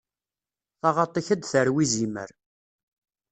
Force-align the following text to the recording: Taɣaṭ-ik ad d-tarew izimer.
Taɣaṭ-ik 0.81 1.27
ad 1.33 1.39
d-tarew 1.41 1.77
izimer. 1.83 2.29